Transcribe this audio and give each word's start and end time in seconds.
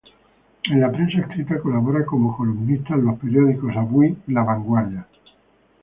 En 0.71 0.81
la 0.81 0.91
prensa 0.91 1.19
escrita, 1.19 1.59
colabora 1.59 2.03
como 2.03 2.35
columnista 2.35 2.95
en 2.95 3.05
los 3.05 3.19
periódicos 3.19 3.77
"Avui" 3.77 4.17
y 4.25 4.33
"La 4.33 4.41
Vanguardia". 4.43 5.05